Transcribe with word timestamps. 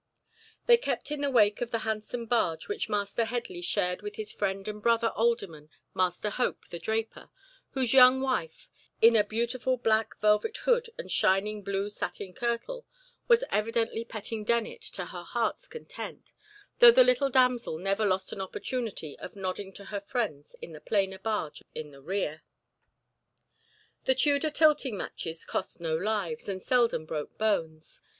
They 0.65 0.77
kept 0.77 1.11
in 1.11 1.21
the 1.21 1.29
wake 1.29 1.61
of 1.61 1.69
the 1.69 1.77
handsome 1.85 2.25
barge 2.25 2.67
which 2.67 2.89
Master 2.89 3.23
Headley 3.23 3.61
shared 3.61 4.01
with 4.01 4.15
his 4.15 4.31
friend 4.31 4.67
and 4.67 4.81
brother 4.81 5.09
alderman, 5.09 5.69
Master 5.93 6.31
Hope 6.31 6.67
the 6.69 6.79
draper, 6.79 7.29
whose 7.73 7.93
young 7.93 8.19
wife, 8.19 8.67
in 8.99 9.15
a 9.15 9.23
beautiful 9.23 9.77
black 9.77 10.19
velvet 10.19 10.57
hood 10.57 10.89
and 10.97 11.11
shining 11.11 11.61
blue 11.61 11.87
satin 11.87 12.33
kirtle, 12.33 12.87
was 13.27 13.43
evidently 13.51 14.03
petting 14.03 14.43
Dennet 14.43 14.81
to 14.97 15.05
her 15.05 15.21
heart's 15.21 15.67
content, 15.67 16.33
though 16.79 16.89
the 16.89 17.03
little 17.03 17.29
damsel 17.29 17.77
never 17.77 18.03
lost 18.03 18.33
an 18.33 18.41
opportunity 18.41 19.19
of 19.19 19.35
nodding 19.35 19.71
to 19.73 19.85
her 19.85 20.01
friends 20.01 20.55
in 20.63 20.71
the 20.71 20.81
plainer 20.81 21.19
barge 21.19 21.63
in 21.75 21.91
the 21.91 22.01
rear. 22.01 22.41
The 24.05 24.15
Tudor 24.15 24.49
tilting 24.49 24.97
matches 24.97 25.45
cost 25.45 25.79
no 25.79 25.95
lives, 25.95 26.49
and 26.49 26.63
seldom 26.63 27.05
broke 27.05 27.37
bones. 27.37 28.01